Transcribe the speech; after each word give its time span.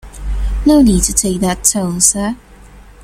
No 0.65 0.81
need 0.81 1.03
to 1.03 1.13
take 1.13 1.41
that 1.41 1.63
tone 1.63 2.01
sir. 2.01 2.35